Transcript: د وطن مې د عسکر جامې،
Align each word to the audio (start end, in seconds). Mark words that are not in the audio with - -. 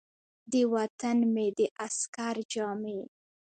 د 0.51 0.53
وطن 0.73 1.17
مې 1.33 1.47
د 1.57 1.59
عسکر 1.85 2.35
جامې، 2.51 2.99